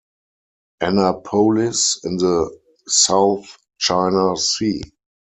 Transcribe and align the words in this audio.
Annapolis 0.79 2.01
in 2.03 2.17
the 2.17 2.57
South 2.87 3.55
China 3.77 4.35
Sea. 4.35 4.81